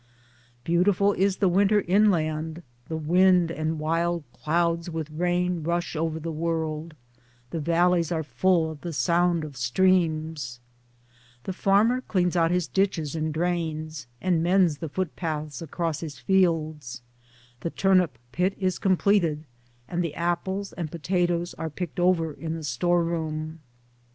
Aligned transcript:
Beautiful 0.63 1.13
is 1.13 1.37
the 1.37 1.47
winter 1.47 1.81
inland; 1.87 2.63
the 2.87 2.97
wind 2.97 3.51
and 3.51 3.77
wild 3.77 4.23
clouds 4.33 4.89
with 4.89 5.11
rain 5.11 5.61
rush 5.61 5.95
over 5.95 6.19
the 6.19 6.31
world; 6.31 6.95
the 7.51 7.59
valleys 7.59 8.11
are 8.11 8.23
full 8.23 8.71
of 8.71 8.81
the 8.81 8.93
sound 8.93 9.43
of 9.43 9.55
streams. 9.55 10.59
ioo 10.59 10.73
Towards 10.73 11.43
Democracy 11.43 11.43
The 11.43 11.53
farmer 11.61 12.01
cleans 12.07 12.35
out 12.35 12.49
his 12.49 12.67
ditches 12.67 13.15
and 13.15 13.31
drains, 13.31 14.07
and 14.19 14.41
mends 14.41 14.79
the 14.79 14.89
foot 14.89 15.15
paths 15.15 15.61
across 15.61 15.99
his 15.99 16.17
fields; 16.17 17.03
the 17.59 17.69
turnip 17.69 18.17
pit 18.31 18.55
is 18.59 18.79
completed; 18.79 19.45
and 19.87 20.03
the 20.03 20.15
apples 20.15 20.73
and 20.73 20.89
potatos 20.89 21.53
are 21.59 21.69
picked 21.69 21.99
over 21.99 22.33
in 22.33 22.55
the 22.55 22.63
store 22.63 23.03
room. 23.03 23.59